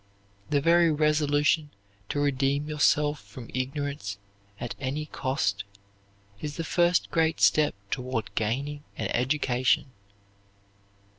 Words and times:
The 0.49 0.61
very 0.61 0.91
resolution 0.91 1.69
to 2.09 2.19
redeem 2.19 2.67
yourself 2.67 3.23
from 3.23 3.51
ignorance 3.53 4.17
at 4.59 4.73
any 4.79 5.05
cost 5.05 5.63
is 6.41 6.57
the 6.57 6.63
first 6.63 7.11
great 7.11 7.39
step 7.39 7.75
toward 7.91 8.33
gaining 8.33 8.83
an 8.97 9.09
education. 9.09 9.91